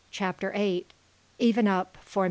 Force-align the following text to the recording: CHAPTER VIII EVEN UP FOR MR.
CHAPTER 0.09 0.49
VIII 0.53 0.87
EVEN 1.37 1.67
UP 1.67 1.95
FOR 2.01 2.19
MR. 2.19 2.19